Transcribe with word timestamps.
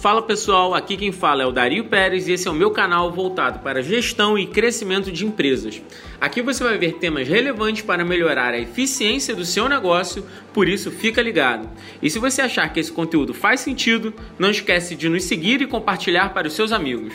Fala 0.00 0.22
pessoal, 0.22 0.72
aqui 0.72 0.96
quem 0.96 1.12
fala 1.12 1.42
é 1.42 1.46
o 1.46 1.52
Dario 1.52 1.84
Pérez 1.84 2.26
e 2.26 2.32
esse 2.32 2.48
é 2.48 2.50
o 2.50 2.54
meu 2.54 2.70
canal 2.70 3.12
voltado 3.12 3.58
para 3.58 3.82
gestão 3.82 4.38
e 4.38 4.46
crescimento 4.46 5.12
de 5.12 5.26
empresas. 5.26 5.82
Aqui 6.18 6.40
você 6.40 6.64
vai 6.64 6.78
ver 6.78 6.94
temas 6.94 7.28
relevantes 7.28 7.82
para 7.82 8.02
melhorar 8.02 8.54
a 8.54 8.58
eficiência 8.58 9.36
do 9.36 9.44
seu 9.44 9.68
negócio, 9.68 10.26
por 10.54 10.66
isso 10.70 10.90
fica 10.90 11.20
ligado. 11.20 11.68
E 12.00 12.08
se 12.08 12.18
você 12.18 12.40
achar 12.40 12.72
que 12.72 12.80
esse 12.80 12.90
conteúdo 12.90 13.34
faz 13.34 13.60
sentido, 13.60 14.14
não 14.38 14.50
esquece 14.50 14.96
de 14.96 15.06
nos 15.06 15.24
seguir 15.24 15.60
e 15.60 15.66
compartilhar 15.66 16.32
para 16.32 16.48
os 16.48 16.54
seus 16.54 16.72
amigos. 16.72 17.12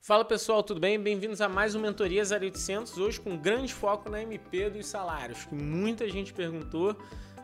Fala 0.00 0.24
pessoal, 0.24 0.62
tudo 0.62 0.80
bem? 0.80 0.98
Bem-vindos 0.98 1.42
a 1.42 1.50
mais 1.50 1.74
um 1.74 1.80
Mentoria 1.80 2.22
0800, 2.22 2.96
hoje 2.96 3.20
com 3.20 3.36
grande 3.36 3.74
foco 3.74 4.08
na 4.08 4.22
MP 4.22 4.70
dos 4.70 4.86
salários, 4.86 5.44
que 5.44 5.54
muita 5.54 6.08
gente 6.08 6.32
perguntou. 6.32 6.96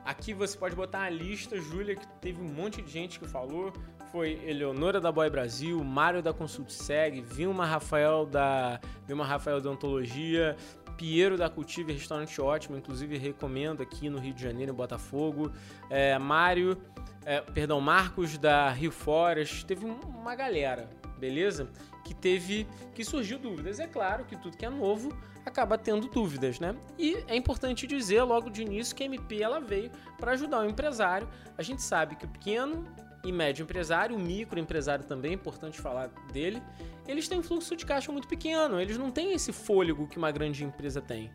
Aqui 0.07 0.33
você 0.33 0.57
pode 0.57 0.77
botar 0.77 1.03
a 1.03 1.11
lista, 1.11 1.61
Júlia, 1.61 1.97
que 1.97 2.07
teve 2.21 2.41
um 2.41 2.49
monte 2.49 2.81
de 2.81 2.89
gente 2.89 3.19
que 3.19 3.27
falou. 3.27 3.73
Foi 4.13 4.41
Eleonora 4.47 5.01
da 5.01 5.11
Boy 5.11 5.29
Brasil, 5.29 5.83
Mário 5.83 6.23
da 6.23 6.33
Consult 6.33 6.71
Seg, 6.71 7.21
Vilma 7.21 7.67
Rafael 7.67 8.25
da 8.25 8.81
Vilma 9.05 9.25
Rafael 9.25 9.61
da 9.61 9.69
Ontologia, 9.69 10.57
Piero 10.97 11.37
da 11.37 11.51
Cultive 11.51 11.93
Restaurante 11.93 12.41
Ótimo, 12.41 12.77
inclusive 12.77 13.19
recomendo 13.19 13.83
aqui 13.83 14.09
no 14.09 14.21
Rio 14.21 14.33
de 14.33 14.43
Janeiro, 14.45 14.71
em 14.71 14.77
Botafogo. 14.77 15.51
É, 15.91 16.17
Mário, 16.21 16.79
é, 17.25 17.41
perdão, 17.41 17.81
Marcos 17.81 18.39
da 18.39 18.71
Rio 18.71 18.93
Forest, 18.93 19.67
teve 19.67 19.85
uma 19.85 20.37
galera, 20.37 20.89
beleza? 21.19 21.69
Que 22.07 22.15
teve, 22.15 22.69
que 22.95 23.05
surgiu 23.05 23.37
dúvidas. 23.37 23.81
É 23.81 23.87
claro 23.89 24.25
que 24.25 24.37
tudo 24.37 24.57
que 24.57 24.65
é 24.65 24.71
novo 24.71 25.13
acaba 25.45 25.77
tendo 25.77 26.07
dúvidas, 26.07 26.61
né? 26.61 26.77
E 26.97 27.17
é 27.27 27.35
importante 27.35 27.85
dizer 27.85 28.23
logo 28.23 28.49
de 28.49 28.63
início 28.63 28.95
que 28.95 29.03
a 29.03 29.07
MP 29.07 29.43
ela 29.43 29.59
veio 29.59 29.91
para 30.17 30.31
ajudar 30.33 30.61
o 30.61 30.65
empresário. 30.65 31.29
A 31.59 31.63
gente 31.63 31.83
sabe 31.83 32.15
que 32.15 32.25
o 32.25 32.29
pequeno 32.29 32.85
e 33.25 33.33
médio 33.33 33.65
empresário, 33.65 34.15
o 34.15 34.21
microempresário 34.21 35.05
também, 35.05 35.33
é 35.33 35.35
importante 35.35 35.81
falar 35.81 36.09
dele, 36.33 36.63
eles 37.09 37.27
têm 37.27 37.43
fluxo 37.43 37.75
de 37.75 37.85
caixa 37.85 38.13
muito 38.13 38.29
pequeno, 38.29 38.81
eles 38.81 38.97
não 38.97 39.11
têm 39.11 39.33
esse 39.33 39.53
fôlego 39.53 40.07
que 40.07 40.17
uma 40.17 40.31
grande 40.31 40.63
empresa 40.63 41.01
tem. 41.01 41.33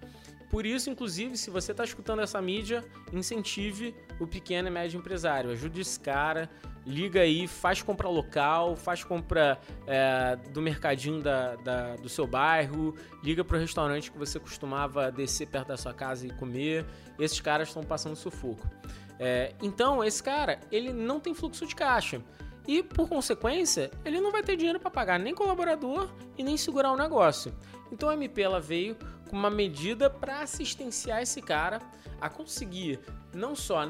Por 0.52 0.66
isso, 0.66 0.90
inclusive, 0.90 1.38
se 1.38 1.50
você 1.50 1.72
está 1.72 1.86
escutando 1.86 2.22
essa 2.22 2.42
mídia, 2.42 2.84
incentive 3.14 3.96
o 4.20 4.28
pequeno 4.28 4.68
e 4.68 4.72
médio 4.72 4.98
empresário, 4.98 5.50
ajude 5.50 5.80
esse 5.80 5.98
cara, 5.98 6.50
liga 6.86 7.22
aí, 7.22 7.48
faz 7.48 7.82
compra 7.82 8.10
local, 8.10 8.76
faz 8.76 9.02
compra 9.02 9.58
é, 9.88 10.36
do 10.52 10.62
mercadinho 10.62 11.22
da, 11.22 11.56
da, 11.56 11.96
do 11.96 12.10
seu 12.10 12.28
bairro, 12.28 12.94
liga 13.24 13.46
para 13.46 13.56
o 13.56 13.60
restaurante 13.62 14.12
que 14.12 14.18
você 14.18 14.42
costumava 14.42 15.10
descer 15.10 15.48
perto 15.48 15.70
da 15.70 15.78
sua 15.78 15.94
casa 15.94 16.28
e 16.28 16.32
comer. 16.32 16.86
Esses 17.18 17.40
caras 17.40 17.70
estão 17.70 17.82
passando 17.82 18.18
sufoco. 18.18 18.70
É, 19.18 19.54
então, 19.62 20.04
esse 20.04 20.22
cara, 20.22 20.60
ele 20.70 20.92
não 20.92 21.18
tem 21.22 21.34
fluxo 21.34 21.66
de 21.66 21.76
caixa. 21.76 22.22
E, 22.68 22.84
por 22.84 23.08
consequência, 23.08 23.90
ele 24.04 24.20
não 24.20 24.34
vai 24.34 24.44
ter 24.44 24.58
dinheiro 24.58 24.82
para 24.82 24.92
pagar 24.92 25.18
nem 25.18 25.34
colaborador 25.34 26.10
e 26.38 26.44
nem 26.44 26.58
segurar 26.58 26.92
o 26.92 26.98
negócio. 26.98 27.54
Então, 27.90 28.10
a 28.10 28.14
MP 28.16 28.42
ela 28.42 28.60
veio 28.60 28.98
uma 29.32 29.50
medida 29.50 30.10
para 30.10 30.42
assistenciar 30.42 31.22
esse 31.22 31.42
cara 31.42 31.82
a 32.20 32.30
conseguir 32.30 33.00
não 33.34 33.56
só 33.56 33.90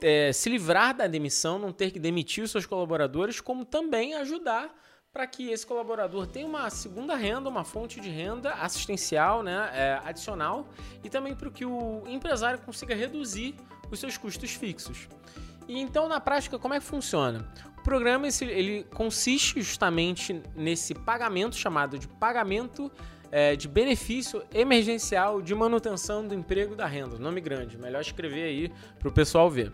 é, 0.00 0.32
se 0.32 0.48
livrar 0.48 0.94
da 0.94 1.06
demissão, 1.06 1.58
não 1.58 1.72
ter 1.72 1.90
que 1.90 1.98
demitir 1.98 2.44
os 2.44 2.50
seus 2.50 2.66
colaboradores, 2.66 3.40
como 3.40 3.64
também 3.64 4.14
ajudar 4.14 4.74
para 5.12 5.26
que 5.26 5.50
esse 5.50 5.66
colaborador 5.66 6.26
tenha 6.26 6.46
uma 6.46 6.68
segunda 6.68 7.16
renda, 7.16 7.48
uma 7.48 7.64
fonte 7.64 7.98
de 8.00 8.10
renda 8.10 8.52
assistencial, 8.52 9.42
né, 9.42 9.70
é, 9.72 10.00
adicional, 10.04 10.68
e 11.02 11.08
também 11.08 11.34
para 11.34 11.50
que 11.50 11.64
o 11.64 12.02
empresário 12.06 12.58
consiga 12.58 12.94
reduzir 12.94 13.54
os 13.90 13.98
seus 13.98 14.18
custos 14.18 14.52
fixos. 14.52 15.08
E 15.66 15.80
então, 15.80 16.06
na 16.06 16.20
prática, 16.20 16.58
como 16.58 16.74
é 16.74 16.80
que 16.80 16.84
funciona? 16.84 17.50
O 17.78 17.82
programa 17.82 18.28
ele 18.42 18.84
consiste 18.94 19.62
justamente 19.62 20.42
nesse 20.54 20.94
pagamento 20.94 21.56
chamado 21.56 21.98
de 21.98 22.06
pagamento 22.06 22.92
é, 23.30 23.56
de 23.56 23.68
benefício 23.68 24.42
emergencial 24.54 25.40
de 25.42 25.54
manutenção 25.54 26.26
do 26.26 26.34
emprego 26.34 26.74
da 26.74 26.86
renda. 26.86 27.18
Nome 27.18 27.40
grande, 27.40 27.78
melhor 27.78 28.00
escrever 28.00 28.44
aí 28.44 28.72
para 28.98 29.08
o 29.08 29.12
pessoal 29.12 29.50
ver. 29.50 29.72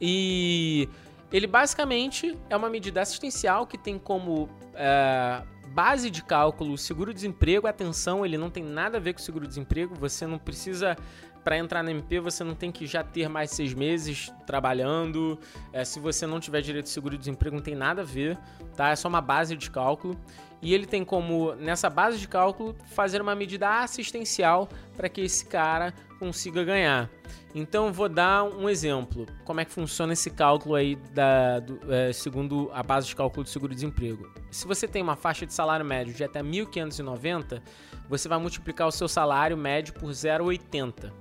E 0.00 0.88
ele 1.32 1.46
basicamente 1.46 2.36
é 2.48 2.56
uma 2.56 2.68
medida 2.68 3.00
assistencial 3.00 3.66
que 3.66 3.76
tem 3.76 3.98
como 3.98 4.48
é, 4.74 5.42
base 5.68 6.08
de 6.10 6.22
cálculo 6.22 6.72
o 6.72 6.78
seguro-desemprego. 6.78 7.66
Atenção, 7.66 8.24
ele 8.24 8.38
não 8.38 8.48
tem 8.48 8.62
nada 8.62 8.98
a 8.98 9.00
ver 9.00 9.14
com 9.14 9.20
o 9.20 9.22
seguro-desemprego. 9.22 9.94
Você 9.96 10.26
não 10.26 10.38
precisa, 10.38 10.96
para 11.42 11.58
entrar 11.58 11.82
na 11.82 11.90
MP, 11.90 12.20
você 12.20 12.44
não 12.44 12.54
tem 12.54 12.70
que 12.70 12.86
já 12.86 13.02
ter 13.02 13.28
mais 13.28 13.50
seis 13.50 13.74
meses 13.74 14.32
trabalhando. 14.46 15.38
É, 15.72 15.84
se 15.84 15.98
você 15.98 16.26
não 16.26 16.38
tiver 16.38 16.60
direito 16.60 16.84
de 16.84 16.90
seguro-desemprego, 16.90 17.56
não 17.56 17.62
tem 17.62 17.74
nada 17.74 18.02
a 18.02 18.04
ver, 18.04 18.38
tá? 18.76 18.90
É 18.90 18.96
só 18.96 19.08
uma 19.08 19.20
base 19.20 19.56
de 19.56 19.70
cálculo 19.70 20.16
e 20.64 20.72
ele 20.72 20.86
tem 20.86 21.04
como, 21.04 21.54
nessa 21.56 21.90
base 21.90 22.18
de 22.18 22.26
cálculo, 22.26 22.74
fazer 22.86 23.20
uma 23.20 23.34
medida 23.34 23.82
assistencial 23.82 24.66
para 24.96 25.10
que 25.10 25.20
esse 25.20 25.44
cara 25.44 25.92
consiga 26.18 26.64
ganhar. 26.64 27.10
Então, 27.54 27.92
vou 27.92 28.08
dar 28.08 28.44
um 28.44 28.66
exemplo. 28.66 29.26
Como 29.44 29.60
é 29.60 29.66
que 29.66 29.70
funciona 29.70 30.14
esse 30.14 30.30
cálculo 30.30 30.74
aí 30.74 30.96
da, 31.12 31.60
do, 31.60 31.78
é, 31.92 32.14
segundo 32.14 32.70
a 32.72 32.82
base 32.82 33.06
de 33.06 33.14
cálculo 33.14 33.44
do 33.44 33.50
seguro-desemprego? 33.50 34.32
Se 34.50 34.66
você 34.66 34.88
tem 34.88 35.02
uma 35.02 35.16
faixa 35.16 35.44
de 35.44 35.52
salário 35.52 35.84
médio 35.84 36.14
de 36.14 36.24
até 36.24 36.42
1.590, 36.42 37.60
você 38.08 38.26
vai 38.26 38.38
multiplicar 38.38 38.88
o 38.88 38.90
seu 38.90 39.06
salário 39.06 39.58
médio 39.58 39.92
por 39.92 40.10
0,80. 40.12 41.12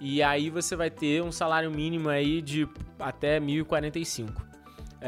E 0.00 0.22
aí 0.22 0.48
você 0.48 0.76
vai 0.76 0.90
ter 0.90 1.24
um 1.24 1.32
salário 1.32 1.72
mínimo 1.72 2.08
aí 2.08 2.40
de 2.40 2.68
até 3.00 3.40
1.045. 3.40 4.45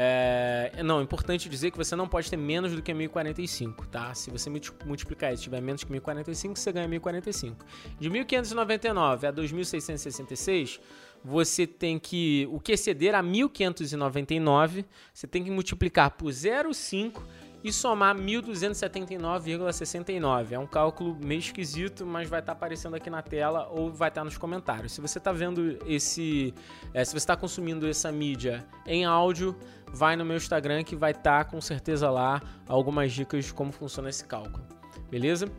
É, 0.01 0.81
não, 0.81 1.01
é 1.01 1.03
importante 1.03 1.49
dizer 1.49 1.71
que 1.71 1.77
você 1.77 1.93
não 1.93 2.07
pode 2.07 2.29
ter 2.29 2.37
menos 2.37 2.73
do 2.73 2.81
que 2.81 2.93
1045, 2.93 3.85
tá? 3.87 4.13
Se 4.13 4.31
você 4.31 4.49
multiplicar 4.85 5.33
isso, 5.33 5.43
tiver 5.43 5.61
menos 5.61 5.83
que 5.83 5.91
1045, 5.91 6.57
você 6.57 6.71
ganha 6.71 6.87
1045. 6.87 7.65
De 7.99 8.09
1599 8.09 9.27
a 9.27 9.31
2666, 9.31 10.79
você 11.21 11.67
tem 11.67 11.99
que 11.99 12.47
o 12.49 12.61
que 12.61 12.71
exceder 12.71 13.13
a 13.13 13.21
1599, 13.21 14.85
você 15.13 15.27
tem 15.27 15.43
que 15.43 15.51
multiplicar 15.51 16.11
por 16.11 16.29
0,5 16.29 17.21
e 17.63 17.73
somar 17.73 18.15
1.279,69. 18.15 20.51
É 20.51 20.59
um 20.59 20.67
cálculo 20.67 21.17
meio 21.23 21.39
esquisito, 21.39 22.05
mas 22.05 22.29
vai 22.29 22.39
estar 22.39 22.53
tá 22.53 22.57
aparecendo 22.57 22.95
aqui 22.95 23.09
na 23.09 23.21
tela 23.21 23.67
ou 23.69 23.91
vai 23.91 24.07
estar 24.09 24.21
tá 24.21 24.25
nos 24.25 24.37
comentários. 24.37 24.93
Se 24.93 25.01
você 25.01 25.17
está 25.17 25.31
vendo 25.31 25.79
esse, 25.85 26.53
é, 26.93 27.03
se 27.03 27.11
você 27.11 27.17
está 27.17 27.35
consumindo 27.35 27.87
essa 27.87 28.11
mídia 28.11 28.65
em 28.85 29.05
áudio, 29.05 29.57
vai 29.87 30.15
no 30.15 30.23
meu 30.23 30.37
Instagram 30.37 30.83
que 30.83 30.95
vai 30.95 31.11
estar 31.11 31.43
tá, 31.43 31.49
com 31.49 31.59
certeza 31.59 32.09
lá 32.09 32.41
algumas 32.67 33.11
dicas 33.11 33.45
de 33.45 33.53
como 33.53 33.71
funciona 33.71 34.09
esse 34.09 34.25
cálculo, 34.25 34.63
beleza? 35.09 35.51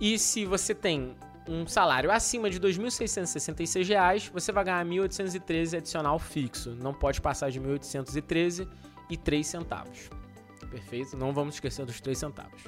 E 0.00 0.18
se 0.18 0.44
você 0.44 0.74
tem 0.74 1.14
um 1.48 1.66
salário 1.66 2.10
acima 2.10 2.50
de 2.50 2.58
R$ 2.58 2.68
2.666, 2.68 4.30
você 4.32 4.52
vai 4.52 4.64
ganhar 4.64 4.84
1.813 4.84 5.78
adicional 5.78 6.18
fixo. 6.18 6.70
Não 6.70 6.92
pode 6.92 7.20
passar 7.20 7.50
de 7.50 7.60
1.813 7.60 8.68
e 9.08 9.16
3 9.16 9.46
centavos. 9.46 10.10
Perfeito? 10.70 11.16
Não 11.16 11.32
vamos 11.32 11.54
esquecer 11.54 11.84
dos 11.84 12.00
3 12.00 12.18
centavos. 12.18 12.62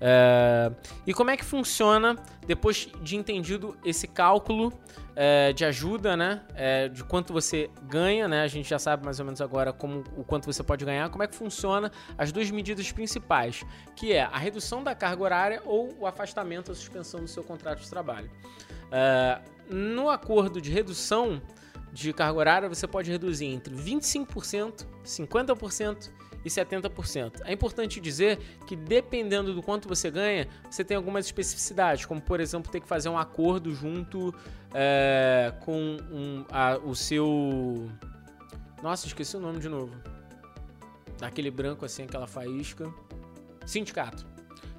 É, 0.00 0.70
e 1.06 1.12
como 1.12 1.30
é 1.30 1.36
que 1.36 1.44
funciona 1.44 2.16
depois 2.46 2.88
de 3.02 3.16
entendido 3.16 3.76
esse 3.84 4.06
cálculo 4.06 4.72
é, 5.16 5.52
de 5.52 5.64
ajuda, 5.64 6.16
né? 6.16 6.42
É, 6.54 6.88
de 6.88 7.02
quanto 7.02 7.32
você 7.32 7.68
ganha, 7.82 8.28
né? 8.28 8.42
A 8.42 8.46
gente 8.46 8.68
já 8.68 8.78
sabe 8.78 9.04
mais 9.04 9.18
ou 9.18 9.24
menos 9.24 9.40
agora 9.40 9.72
como 9.72 10.04
o 10.16 10.22
quanto 10.22 10.46
você 10.46 10.62
pode 10.62 10.84
ganhar. 10.84 11.08
Como 11.10 11.22
é 11.22 11.26
que 11.26 11.34
funciona 11.34 11.90
as 12.16 12.30
duas 12.30 12.50
medidas 12.50 12.92
principais, 12.92 13.64
que 13.96 14.12
é 14.12 14.22
a 14.22 14.38
redução 14.38 14.84
da 14.84 14.94
carga 14.94 15.22
horária 15.22 15.62
ou 15.64 15.92
o 15.98 16.06
afastamento, 16.06 16.70
a 16.70 16.74
suspensão 16.74 17.20
do 17.20 17.28
seu 17.28 17.42
contrato 17.42 17.80
de 17.80 17.90
trabalho. 17.90 18.30
É, 18.92 19.40
no 19.68 20.08
acordo 20.08 20.60
de 20.60 20.70
redução 20.70 21.42
de 21.92 22.12
carga 22.12 22.38
horária, 22.38 22.68
você 22.68 22.86
pode 22.86 23.10
reduzir 23.10 23.46
entre 23.46 23.74
25%, 23.74 24.86
50% 25.04 26.10
e 26.44 26.48
70%. 26.48 27.42
É 27.44 27.52
importante 27.52 28.00
dizer 28.00 28.38
que 28.66 28.76
dependendo 28.76 29.54
do 29.54 29.62
quanto 29.62 29.88
você 29.88 30.10
ganha, 30.10 30.48
você 30.70 30.84
tem 30.84 30.96
algumas 30.96 31.26
especificidades, 31.26 32.06
como 32.06 32.20
por 32.20 32.40
exemplo 32.40 32.70
ter 32.70 32.80
que 32.80 32.88
fazer 32.88 33.08
um 33.08 33.18
acordo 33.18 33.74
junto 33.74 34.34
é, 34.74 35.52
com 35.60 35.96
um, 36.10 36.44
a, 36.50 36.78
o 36.78 36.94
seu. 36.94 37.88
Nossa, 38.82 39.06
esqueci 39.06 39.36
o 39.36 39.40
nome 39.40 39.58
de 39.58 39.68
novo. 39.68 39.94
Daquele 41.18 41.50
branco 41.50 41.84
assim, 41.84 42.04
aquela 42.04 42.26
faísca. 42.26 42.92
Sindicato. 43.66 44.26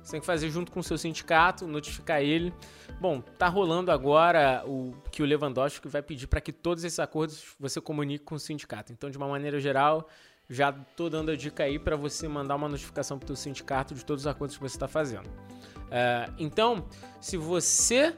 Você 0.01 0.13
tem 0.13 0.21
que 0.21 0.25
fazer 0.25 0.49
junto 0.49 0.71
com 0.71 0.79
o 0.79 0.83
seu 0.83 0.97
sindicato, 0.97 1.67
notificar 1.67 2.19
ele. 2.19 2.51
Bom, 2.99 3.21
tá 3.21 3.47
rolando 3.47 3.91
agora 3.91 4.63
o 4.65 4.91
que 5.11 5.21
o 5.21 5.25
Lewandowski 5.25 5.87
vai 5.87 6.01
pedir 6.01 6.25
para 6.25 6.41
que 6.41 6.51
todos 6.51 6.83
esses 6.83 6.97
acordos 6.97 7.53
você 7.59 7.79
comunique 7.79 8.25
com 8.25 8.33
o 8.33 8.39
sindicato. 8.39 8.91
Então, 8.91 9.11
de 9.11 9.17
uma 9.17 9.27
maneira 9.27 9.59
geral, 9.59 10.09
já 10.49 10.71
tô 10.71 11.09
dando 11.09 11.31
a 11.31 11.35
dica 11.35 11.63
aí 11.63 11.77
para 11.77 11.95
você 11.95 12.27
mandar 12.27 12.55
uma 12.55 12.67
notificação 12.67 13.19
para 13.19 13.31
o 13.31 13.35
sindicato 13.35 13.93
de 13.93 14.03
todos 14.03 14.23
os 14.23 14.27
acordos 14.27 14.57
que 14.57 14.63
você 14.63 14.75
está 14.75 14.87
fazendo. 14.87 15.29
É, 15.91 16.29
então, 16.37 16.85
se 17.21 17.37
você 17.37 18.15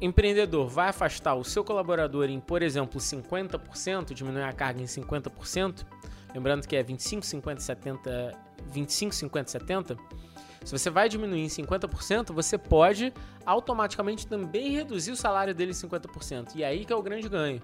empreendedor 0.00 0.68
vai 0.68 0.88
afastar 0.88 1.34
o 1.34 1.44
seu 1.44 1.62
colaborador 1.62 2.28
em, 2.28 2.40
por 2.40 2.60
exemplo, 2.60 3.00
50%, 3.00 4.12
diminuir 4.12 4.42
a 4.42 4.52
carga 4.52 4.82
em 4.82 4.86
50%, 4.86 5.86
lembrando 6.34 6.66
que 6.66 6.74
é 6.74 6.82
25, 6.82 7.24
50, 7.24 7.60
70, 7.60 8.38
25, 8.68 9.14
50, 9.14 9.50
70, 9.50 9.96
se 10.64 10.76
você 10.76 10.90
vai 10.90 11.08
diminuir 11.08 11.44
em 11.44 11.46
50%, 11.46 12.32
você 12.32 12.58
pode 12.58 13.12
automaticamente 13.46 14.26
também 14.26 14.70
reduzir 14.70 15.12
o 15.12 15.16
salário 15.16 15.54
dele 15.54 15.72
em 15.72 15.74
50%. 15.74 16.56
E 16.56 16.64
aí 16.64 16.84
que 16.84 16.92
é 16.92 16.96
o 16.96 17.02
grande 17.02 17.28
ganho. 17.28 17.60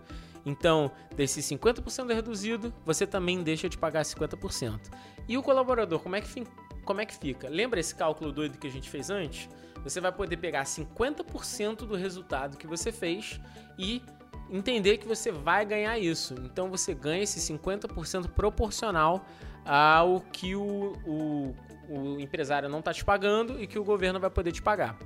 Então, 0.49 0.91
desse 1.15 1.43
50% 1.43 2.15
reduzido, 2.15 2.73
você 2.83 3.07
também 3.07 3.43
deixa 3.43 3.69
de 3.69 3.77
pagar 3.77 4.03
50%. 4.03 4.81
E 5.29 5.37
o 5.37 5.43
colaborador, 5.43 6.01
como 6.01 6.17
é 6.17 6.23
que, 6.23 6.43
como 6.87 7.03
é 7.03 7.07
que 7.07 7.15
fica? 7.15 7.51
Lembra 7.51 7.79
esse 7.79 7.95
cálculo 7.95 8.33
doido 8.33 8.57
que 8.57 8.67
a 8.67 8.71
gente 8.71 8.89
fez 8.89 9.11
antes? 9.11 9.47
Você 9.85 10.01
vai 10.01 10.11
poder 10.11 10.39
pegar 10.39 10.65
50% 10.65 11.87
do 11.87 11.95
resultado 11.95 12.57
que 12.57 12.67
você 12.67 12.91
fez 12.91 13.39
e 13.79 14.03
entender 14.51 14.97
que 14.97 15.07
você 15.07 15.31
vai 15.31 15.67
ganhar 15.67 15.99
isso. 15.99 16.35
Então 16.43 16.71
você 16.71 16.95
ganha 16.95 17.23
esse 17.23 17.41
50% 17.53 18.29
proporcional 18.31 19.27
ao 19.67 20.23
que 20.33 20.57
o, 20.57 20.95
o, 21.07 21.55
o 21.91 22.21
empresário 22.21 22.71
não 22.71 22.79
está 22.79 22.95
te 22.95 23.05
pagando 23.05 23.63
e 23.63 23.67
que 23.67 23.79
o 23.79 23.85
governo 23.85 24.19
vai 24.19 24.31
poder 24.31 24.51
te 24.53 24.63
pagar. 24.63 24.99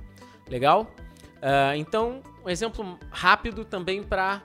Legal? 0.47 0.83
Uh, 0.83 1.75
então, 1.75 2.21
um 2.45 2.49
exemplo 2.49 2.97
rápido 3.11 3.65
também 3.65 4.01
para 4.01 4.41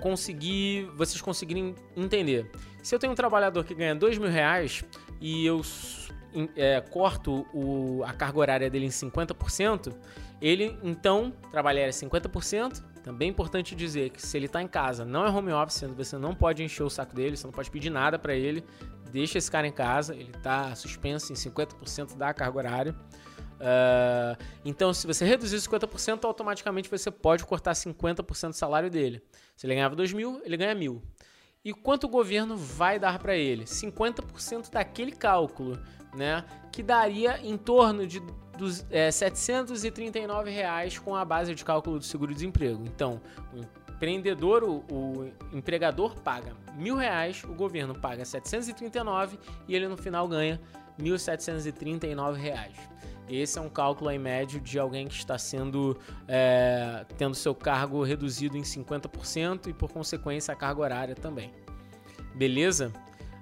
conseguir 0.00 0.90
vocês 0.96 1.20
conseguirem 1.20 1.74
entender. 1.96 2.50
Se 2.82 2.94
eu 2.94 2.98
tenho 2.98 3.12
um 3.12 3.16
trabalhador 3.16 3.64
que 3.64 3.74
ganha 3.74 3.94
dois 3.94 4.18
mil 4.18 4.30
reais 4.30 4.84
e 5.20 5.44
eu 5.44 5.60
é, 6.56 6.80
corto 6.80 7.46
o, 7.52 8.02
a 8.04 8.12
carga 8.12 8.38
horária 8.38 8.70
dele 8.70 8.86
em 8.86 8.90
50%, 8.90 9.94
ele 10.40 10.78
então 10.82 11.32
trabalharia 11.50 11.90
50%. 11.90 12.82
Também 13.02 13.28
é 13.28 13.30
importante 13.30 13.74
dizer 13.74 14.10
que 14.10 14.20
se 14.20 14.36
ele 14.36 14.46
está 14.46 14.62
em 14.62 14.68
casa, 14.68 15.04
não 15.04 15.24
é 15.24 15.30
home 15.30 15.52
office, 15.52 15.82
você 15.96 16.18
não 16.18 16.34
pode 16.34 16.62
encher 16.62 16.82
o 16.82 16.90
saco 16.90 17.14
dele, 17.14 17.36
você 17.36 17.46
não 17.46 17.52
pode 17.52 17.70
pedir 17.70 17.90
nada 17.90 18.18
para 18.18 18.34
ele, 18.34 18.62
deixa 19.10 19.38
esse 19.38 19.50
cara 19.50 19.66
em 19.66 19.72
casa, 19.72 20.14
ele 20.14 20.30
está 20.36 20.74
suspenso 20.74 21.32
em 21.32 21.36
50% 21.36 22.16
da 22.16 22.34
carga 22.34 22.58
horária. 22.58 22.94
Uh, 23.58 24.42
então, 24.64 24.94
se 24.94 25.06
você 25.06 25.24
reduzir 25.24 25.56
50%, 25.56 26.24
automaticamente 26.24 26.88
você 26.88 27.10
pode 27.10 27.44
cortar 27.44 27.72
50% 27.72 28.48
do 28.48 28.52
salário 28.54 28.90
dele. 28.90 29.22
Se 29.56 29.66
ele 29.66 29.74
ganhava 29.74 29.96
2 29.96 30.12
mil, 30.12 30.40
ele 30.44 30.56
ganha 30.56 30.74
mil. 30.74 31.02
E 31.64 31.72
quanto 31.72 32.04
o 32.04 32.08
governo 32.08 32.56
vai 32.56 32.98
dar 32.98 33.18
para 33.18 33.36
ele? 33.36 33.64
50% 33.64 34.70
daquele 34.70 35.12
cálculo, 35.12 35.78
né? 36.14 36.44
Que 36.72 36.82
daria 36.82 37.40
em 37.42 37.56
torno 37.56 38.06
de 38.06 38.22
dos, 38.56 38.84
é, 38.90 39.10
739 39.10 40.50
reais 40.50 40.98
com 40.98 41.14
a 41.14 41.24
base 41.24 41.54
de 41.54 41.64
cálculo 41.64 41.98
do 41.98 42.04
seguro-desemprego. 42.04 42.84
Então, 42.84 43.20
o 43.54 43.87
empreendedor, 43.98 44.62
o, 44.62 44.84
o, 44.88 45.32
empregador 45.52 46.14
paga 46.20 46.54
mil 46.76 46.94
reais, 46.94 47.42
o 47.42 47.52
governo 47.52 47.98
paga 47.98 48.24
739 48.24 49.38
e 49.66 49.74
ele 49.74 49.88
no 49.88 49.96
final 49.96 50.28
ganha 50.28 50.60
1.739 51.00 52.36
reais. 52.36 52.76
Esse 53.28 53.58
é 53.58 53.60
um 53.60 53.68
cálculo 53.68 54.10
em 54.10 54.18
médio 54.18 54.60
de 54.60 54.78
alguém 54.78 55.08
que 55.08 55.16
está 55.16 55.36
sendo 55.36 55.98
é, 56.28 57.04
tendo 57.18 57.34
seu 57.34 57.54
cargo 57.54 58.02
reduzido 58.04 58.56
em 58.56 58.62
50% 58.62 59.66
e 59.66 59.72
por 59.72 59.92
consequência 59.92 60.54
a 60.54 60.56
carga 60.56 60.80
horária 60.80 61.14
também. 61.16 61.52
Beleza? 62.36 62.92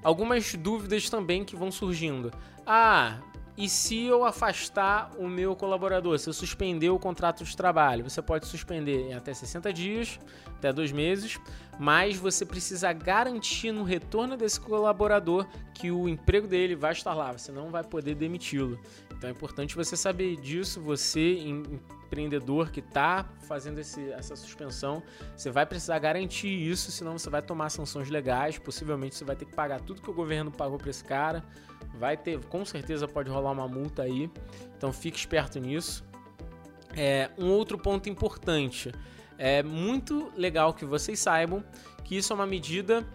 Algumas 0.03 0.55
dúvidas 0.55 1.11
também 1.11 1.45
que 1.45 1.55
vão 1.55 1.71
surgindo. 1.71 2.33
Ah, 2.67 3.19
e 3.57 3.69
se 3.69 4.05
eu 4.05 4.25
afastar 4.25 5.11
o 5.19 5.29
meu 5.29 5.57
colaborador, 5.57 6.19
se 6.19 6.29
eu 6.29 6.33
suspender 6.33 6.91
o 6.91 6.99
contrato 6.99 7.43
de 7.43 7.57
trabalho, 7.57 8.05
você 8.05 8.21
pode 8.21 8.47
suspender 8.47 9.09
em 9.09 9.15
até 9.15 9.33
60 9.33 9.73
dias, 9.73 10.21
até 10.59 10.73
dois 10.73 10.93
meses, 10.93 11.41
mas 11.79 12.17
você 12.17 12.45
precisa 12.45 12.93
garantir 12.93 13.73
no 13.73 13.83
retorno 13.83 14.37
desse 14.37 14.61
colaborador 14.61 15.47
que 15.73 15.91
o 15.91 16.07
emprego 16.07 16.47
dele 16.47 16.77
vai 16.77 16.93
estar 16.93 17.15
lá, 17.15 17.33
você 17.33 17.51
não 17.51 17.71
vai 17.71 17.83
poder 17.83 18.15
demiti-lo. 18.15 18.79
Então 19.17 19.29
é 19.31 19.33
importante 19.33 19.75
você 19.75 19.97
saber 19.97 20.37
disso, 20.37 20.81
você 20.81 21.39
empreendedor 22.07 22.71
que 22.71 22.81
está 22.81 23.27
fazendo 23.47 23.79
esse, 23.79 24.11
essa 24.13 24.35
suspensão, 24.35 25.03
você 25.37 25.51
vai 25.51 25.67
precisar 25.67 25.99
garantir 25.99 26.49
isso, 26.49 26.91
senão 26.91 27.19
você 27.19 27.29
vai 27.29 27.43
tomar 27.43 27.69
sanções 27.69 28.09
legais, 28.09 28.59
possivelmente 28.59 29.15
você 29.15 29.25
vai 29.25 29.37
ter 29.37 29.45
que 29.45 29.55
pagar 29.55 29.81
tudo 29.81 30.01
que 30.01 30.11
o 30.11 30.15
governo 30.15 30.51
pagou 30.51 30.79
para 30.79 30.91
esse 30.91 31.05
cara 31.05 31.45
vai 31.97 32.17
ter, 32.17 32.39
com 32.47 32.65
certeza 32.65 33.09
pode 33.09 33.31
rolar 33.31 33.53
uma 33.53 33.67
multa 33.67 34.03
aí, 34.03 34.31
então 34.77 34.93
fique 34.93 35.19
esperto 35.19 35.59
nisso. 35.59 36.05
É, 36.95 37.31
um 37.39 37.51
outro 37.51 37.79
ponto 37.79 38.09
importante, 38.09 38.93
é 39.39 39.63
muito 39.63 40.33
legal 40.37 40.73
que 40.73 40.85
vocês 40.85 41.19
saibam 41.19 41.63
que 42.05 42.17
isso 42.17 42.33
é 42.33 42.37
uma 42.37 42.47
medida 42.47 43.07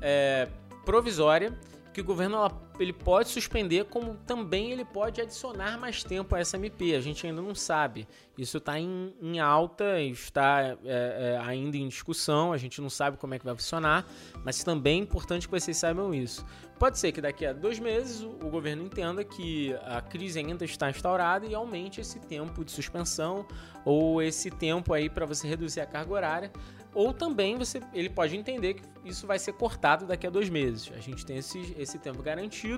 é, 0.00 0.48
provisória 0.84 1.56
que 1.92 2.00
o 2.00 2.04
governo 2.04 2.36
ela, 2.36 2.69
ele 2.82 2.92
pode 2.92 3.28
suspender, 3.28 3.84
como 3.84 4.14
também 4.26 4.72
ele 4.72 4.84
pode 4.84 5.20
adicionar 5.20 5.78
mais 5.78 6.02
tempo 6.02 6.34
a 6.34 6.40
essa 6.40 6.56
MP. 6.56 6.94
A 6.94 7.00
gente 7.00 7.26
ainda 7.26 7.42
não 7.42 7.54
sabe. 7.54 8.06
Isso 8.36 8.58
está 8.58 8.78
em, 8.78 9.14
em, 9.20 9.38
alta, 9.38 10.00
está 10.00 10.62
é, 10.62 10.76
é, 10.84 11.40
ainda 11.44 11.76
em 11.76 11.88
discussão, 11.88 12.52
a 12.52 12.56
gente 12.56 12.80
não 12.80 12.88
sabe 12.88 13.16
como 13.16 13.34
é 13.34 13.38
que 13.38 13.44
vai 13.44 13.54
funcionar, 13.54 14.06
mas 14.44 14.64
também 14.64 15.00
é 15.00 15.02
importante 15.02 15.46
que 15.46 15.60
vocês 15.60 15.76
saibam 15.76 16.14
isso. 16.14 16.44
Pode 16.78 16.98
ser 16.98 17.12
que 17.12 17.20
daqui 17.20 17.44
a 17.44 17.52
dois 17.52 17.78
meses 17.78 18.22
o, 18.22 18.48
governo 18.48 18.82
entenda 18.82 19.22
que 19.22 19.74
a 19.84 20.00
crise 20.00 20.38
ainda 20.38 20.64
está 20.64 20.88
instaurada 20.88 21.44
e 21.44 21.54
aumente 21.54 22.00
esse 22.00 22.18
tempo 22.18 22.64
de 22.64 22.72
suspensão 22.72 23.46
ou 23.84 24.22
esse 24.22 24.50
tempo 24.50 24.94
aí 24.94 25.10
para 25.10 25.26
você 25.26 25.46
reduzir 25.46 25.80
a 25.80 25.86
carga 25.86 26.12
horária 26.12 26.52
ou 26.94 27.12
também 27.12 27.56
você, 27.56 27.80
ele 27.92 28.08
pode 28.08 28.36
entender 28.36 28.74
que 28.74 28.82
isso 29.04 29.26
vai 29.26 29.38
ser 29.38 29.52
cortado 29.52 30.06
daqui 30.06 30.26
a 30.26 30.30
dois 30.30 30.48
meses. 30.48 30.90
A 30.94 31.00
gente 31.00 31.24
tem 31.24 31.36
esse, 31.36 31.74
esse 31.78 31.98
tempo 31.98 32.22
garantido, 32.22 32.69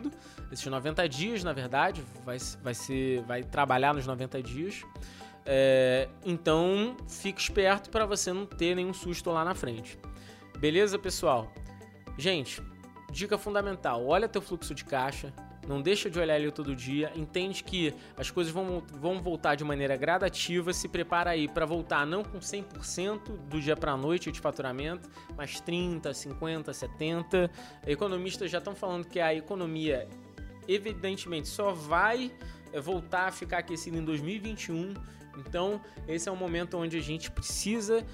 esses 0.50 0.66
90 0.66 1.08
dias, 1.08 1.42
na 1.42 1.52
verdade, 1.52 2.02
vai, 2.24 2.38
vai, 2.62 2.74
ser, 2.74 3.22
vai 3.22 3.42
trabalhar 3.42 3.94
nos 3.94 4.06
90 4.06 4.42
dias. 4.42 4.82
É, 5.44 6.08
então, 6.24 6.96
fique 7.08 7.40
esperto 7.40 7.90
para 7.90 8.06
você 8.06 8.32
não 8.32 8.46
ter 8.46 8.76
nenhum 8.76 8.94
susto 8.94 9.30
lá 9.30 9.44
na 9.44 9.54
frente. 9.54 9.98
Beleza, 10.58 10.98
pessoal? 10.98 11.52
Gente, 12.16 12.62
dica 13.10 13.36
fundamental: 13.36 14.06
olha 14.06 14.28
teu 14.28 14.40
fluxo 14.40 14.74
de 14.74 14.84
caixa, 14.84 15.32
não 15.66 15.80
deixa 15.80 16.10
de 16.10 16.18
olhar 16.18 16.38
ele 16.38 16.50
todo 16.50 16.74
dia, 16.74 17.12
entende 17.14 17.62
que 17.62 17.94
as 18.16 18.30
coisas 18.30 18.52
vão, 18.52 18.82
vão 18.92 19.20
voltar 19.20 19.54
de 19.54 19.64
maneira 19.64 19.96
gradativa, 19.96 20.72
se 20.72 20.88
prepara 20.88 21.30
aí 21.30 21.48
para 21.48 21.64
voltar 21.64 22.06
não 22.06 22.24
com 22.24 22.38
100% 22.38 23.36
do 23.48 23.60
dia 23.60 23.76
para 23.76 23.92
a 23.92 23.96
noite 23.96 24.32
de 24.32 24.40
faturamento, 24.40 25.08
mas 25.36 25.60
30, 25.60 26.12
50, 26.12 26.72
70. 26.72 27.50
Economistas 27.86 28.50
já 28.50 28.58
estão 28.58 28.74
falando 28.74 29.06
que 29.06 29.20
a 29.20 29.34
economia 29.34 30.08
evidentemente 30.66 31.48
só 31.48 31.72
vai 31.72 32.32
eh, 32.72 32.80
voltar 32.80 33.28
a 33.28 33.32
ficar 33.32 33.58
aquecida 33.58 33.96
em 33.96 34.04
2021. 34.04 34.94
Então, 35.38 35.80
esse 36.08 36.28
é 36.28 36.32
um 36.32 36.36
momento 36.36 36.76
onde 36.76 36.96
a 36.96 37.00
gente 37.00 37.30
precisa 37.30 38.04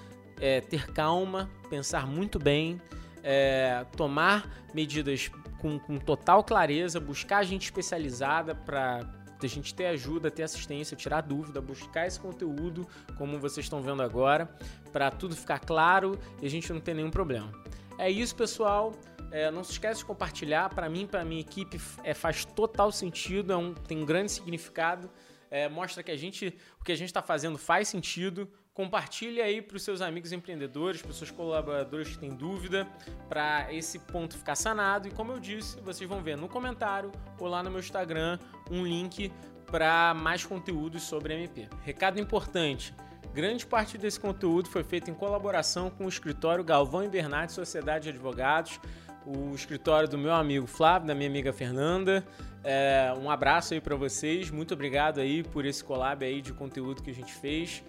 é, 0.41 0.61
ter 0.61 0.93
calma, 0.93 1.51
pensar 1.69 2.07
muito 2.07 2.39
bem, 2.39 2.81
é, 3.23 3.85
tomar 3.97 4.49
medidas 4.73 5.31
com, 5.61 5.79
com 5.79 5.99
total 5.99 6.43
clareza, 6.43 6.99
buscar 7.01 7.45
gente 7.45 7.65
especializada 7.65 8.55
para 8.55 9.01
a 9.41 9.47
gente 9.47 9.75
ter 9.75 9.87
ajuda, 9.87 10.31
ter 10.31 10.43
assistência, 10.43 10.97
tirar 10.97 11.21
dúvida, 11.21 11.61
buscar 11.61 12.07
esse 12.07 12.19
conteúdo, 12.19 12.89
como 13.17 13.39
vocês 13.39 13.67
estão 13.67 13.81
vendo 13.81 14.03
agora, 14.03 14.49
para 14.93 15.11
tudo 15.11 15.37
ficar 15.37 15.61
claro 15.61 16.19
e 16.43 16.47
a 16.47 16.51
gente 16.51 16.73
não 16.73 16.81
ter 16.81 16.95
nenhum 16.95 17.11
problema. 17.11 17.53
É 17.99 18.11
isso, 18.11 18.35
pessoal. 18.35 18.93
É, 19.31 19.51
não 19.51 19.63
se 19.63 19.73
esqueça 19.73 19.99
de 19.99 20.05
compartilhar. 20.05 20.69
Para 20.71 20.89
mim, 20.89 21.07
para 21.07 21.25
minha 21.25 21.41
equipe, 21.41 21.81
é, 22.03 22.15
faz 22.15 22.45
total 22.45 22.91
sentido, 22.91 23.53
é 23.53 23.57
um, 23.57 23.75
tem 23.75 23.99
um 23.99 24.07
grande 24.07 24.33
significado. 24.33 25.11
É, 25.51 25.69
mostra 25.69 26.03
que 26.03 26.11
a 26.11 26.17
gente, 26.17 26.57
o 26.81 26.85
que 26.85 26.93
a 26.93 26.97
gente 26.97 27.09
está 27.09 27.23
fazendo 27.23 27.59
faz 27.59 27.89
sentido. 27.89 28.49
Compartilhe 28.79 29.43
aí 29.43 29.61
para 29.61 29.77
os 29.77 29.83
seus 29.83 30.01
amigos 30.01 30.31
empreendedores, 30.31 31.03
para 31.03 31.11
os 31.11 31.17
seus 31.17 31.33
colaboradores 31.33 32.11
que 32.11 32.19
têm 32.19 32.31
dúvida, 32.31 32.87
para 33.29 33.75
esse 33.75 33.99
ponto 33.99 34.39
ficar 34.39 34.55
sanado. 34.55 35.09
E 35.09 35.11
como 35.11 35.33
eu 35.33 35.41
disse, 35.41 35.81
vocês 35.81 36.09
vão 36.09 36.23
ver 36.23 36.37
no 36.37 36.49
comentário 36.49 37.11
ou 37.41 37.49
lá 37.49 37.61
no 37.61 37.73
meu 37.73 37.81
Instagram 37.81 38.39
um 38.71 38.87
link 38.87 39.33
para 39.67 40.15
mais 40.15 40.45
conteúdos 40.45 41.03
sobre 41.03 41.35
MP. 41.35 41.69
Recado 41.83 42.21
importante: 42.21 42.95
grande 43.35 43.67
parte 43.67 43.99
desse 43.99 44.21
conteúdo 44.21 44.69
foi 44.69 44.85
feito 44.85 45.11
em 45.11 45.15
colaboração 45.15 45.91
com 45.91 46.05
o 46.05 46.09
escritório 46.09 46.63
Galvão 46.63 47.03
e 47.03 47.09
Bernardi 47.09 47.55
Sociedade 47.55 48.05
de 48.05 48.11
Advogados, 48.11 48.79
o 49.27 49.57
escritório 49.57 50.09
do 50.09 50.17
meu 50.17 50.33
amigo 50.33 50.69
Flávio, 50.69 51.09
da 51.09 51.17
minha 51.17 51.29
amiga 51.29 51.53
Fernanda. 51.53 52.25
É, 52.63 53.13
um 53.21 53.29
abraço 53.29 53.75
aí 53.75 53.81
para 53.81 53.97
vocês, 53.97 54.53
muito 54.53 54.73
obrigado 54.73 55.19
aí 55.19 55.43
por 55.43 55.67
esse 55.67 55.83
collab 55.83 56.25
aí 56.25 56.41
de 56.41 56.53
conteúdo 56.53 57.03
que 57.03 57.11
a 57.11 57.15
gente 57.15 57.33
fez. 57.33 57.83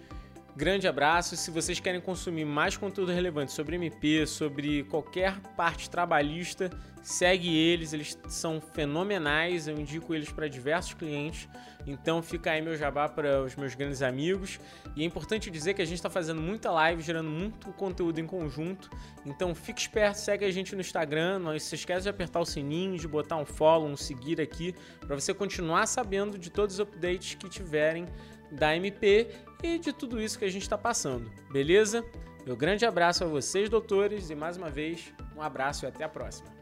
Grande 0.56 0.88
abraço. 0.88 1.36
Se 1.36 1.50
vocês 1.50 1.78
querem 1.78 2.00
consumir 2.00 2.44
mais 2.44 2.76
conteúdo 2.76 3.12
relevante 3.12 3.52
sobre 3.52 3.76
MP, 3.76 4.26
sobre 4.26 4.82
qualquer 4.84 5.38
parte 5.56 5.88
trabalhista, 5.88 6.70
segue 7.02 7.56
eles. 7.56 7.92
Eles 7.92 8.18
são 8.28 8.60
fenomenais. 8.60 9.68
Eu 9.68 9.78
indico 9.78 10.12
eles 10.12 10.30
para 10.32 10.48
diversos 10.48 10.92
clientes. 10.94 11.48
Então 11.86 12.20
fica 12.20 12.50
aí 12.50 12.60
meu 12.60 12.76
jabá 12.76 13.08
para 13.08 13.42
os 13.42 13.54
meus 13.54 13.76
grandes 13.76 14.02
amigos. 14.02 14.58
E 14.96 15.02
é 15.02 15.06
importante 15.06 15.50
dizer 15.50 15.74
que 15.74 15.82
a 15.82 15.84
gente 15.84 15.96
está 15.96 16.10
fazendo 16.10 16.42
muita 16.42 16.70
live, 16.72 17.00
gerando 17.00 17.30
muito 17.30 17.72
conteúdo 17.72 18.18
em 18.18 18.26
conjunto. 18.26 18.90
Então 19.24 19.54
fique 19.54 19.80
esperto, 19.80 20.16
segue 20.16 20.44
a 20.44 20.50
gente 20.50 20.74
no 20.74 20.80
Instagram. 20.80 21.38
Não 21.38 21.58
se 21.58 21.76
esquece 21.76 22.02
de 22.02 22.08
apertar 22.08 22.40
o 22.40 22.44
sininho, 22.44 22.98
de 22.98 23.06
botar 23.06 23.36
um 23.36 23.46
follow, 23.46 23.88
um 23.88 23.96
seguir 23.96 24.40
aqui, 24.40 24.74
para 25.06 25.14
você 25.14 25.32
continuar 25.32 25.86
sabendo 25.86 26.36
de 26.36 26.50
todos 26.50 26.74
os 26.74 26.80
updates 26.80 27.34
que 27.34 27.48
tiverem 27.48 28.06
da 28.50 28.74
MP 28.74 29.28
e 29.62 29.78
de 29.78 29.92
tudo 29.92 30.20
isso 30.20 30.38
que 30.38 30.44
a 30.44 30.50
gente 30.50 30.62
está 30.62 30.78
passando, 30.78 31.30
beleza? 31.50 32.04
Meu 32.46 32.56
grande 32.56 32.86
abraço 32.86 33.24
a 33.24 33.26
vocês, 33.26 33.68
doutores, 33.68 34.30
e 34.30 34.34
mais 34.34 34.56
uma 34.56 34.70
vez, 34.70 35.12
um 35.36 35.42
abraço 35.42 35.84
e 35.84 35.88
até 35.88 36.04
a 36.04 36.08
próxima. 36.08 36.59